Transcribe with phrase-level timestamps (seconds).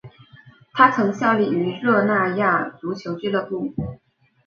[0.73, 3.71] 他曾效力于热那亚足球俱乐部。